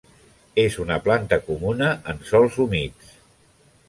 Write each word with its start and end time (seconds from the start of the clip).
És 0.61 0.77
una 0.83 0.95
planta 1.07 1.37
comuna 1.49 1.89
en 2.13 2.23
sòls 2.31 2.57
humits. 2.65 3.13